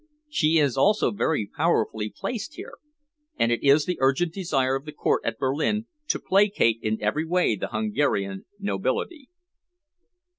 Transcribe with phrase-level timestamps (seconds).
[0.27, 2.79] She is also very powerfully placed here,
[3.37, 7.23] and it is the urgent desire of the Court at Berlin to placate in every
[7.23, 9.29] way the Hungarian nobility.